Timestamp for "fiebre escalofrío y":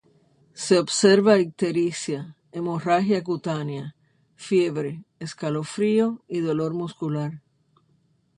4.35-6.39